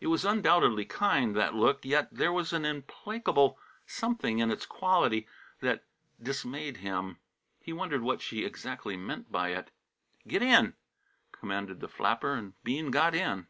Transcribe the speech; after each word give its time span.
It 0.00 0.08
was 0.08 0.24
undoubtedly 0.24 0.84
kind, 0.84 1.36
that 1.36 1.54
look, 1.54 1.84
yet 1.84 2.08
there 2.10 2.32
was 2.32 2.52
an 2.52 2.64
implacable 2.64 3.56
something 3.86 4.40
in 4.40 4.50
its 4.50 4.66
quality 4.66 5.28
that 5.60 5.84
dismayed 6.20 6.78
him. 6.78 7.18
He 7.60 7.72
wondered 7.72 8.02
what 8.02 8.20
she 8.20 8.44
exactly 8.44 8.96
meant 8.96 9.30
by 9.30 9.50
it. 9.50 9.70
"Get 10.26 10.42
in," 10.42 10.74
commanded 11.30 11.78
the 11.78 11.86
flapper, 11.88 12.32
and 12.34 12.54
Bean 12.64 12.90
got 12.90 13.14
in. 13.14 13.46